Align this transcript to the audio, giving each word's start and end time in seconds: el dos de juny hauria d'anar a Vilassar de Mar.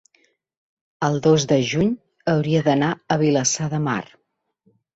el 1.07 1.17
dos 1.27 1.45
de 1.51 1.59
juny 1.73 1.91
hauria 2.35 2.65
d'anar 2.71 2.91
a 3.17 3.21
Vilassar 3.25 3.71
de 3.77 3.85
Mar. 3.87 4.01